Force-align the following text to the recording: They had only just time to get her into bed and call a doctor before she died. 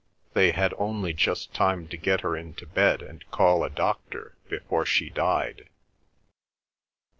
They 0.33 0.49
had 0.49 0.73
only 0.79 1.13
just 1.13 1.53
time 1.53 1.87
to 1.89 1.95
get 1.95 2.21
her 2.21 2.35
into 2.35 2.65
bed 2.65 3.03
and 3.03 3.23
call 3.29 3.63
a 3.63 3.69
doctor 3.69 4.35
before 4.49 4.83
she 4.83 5.11
died. 5.11 5.69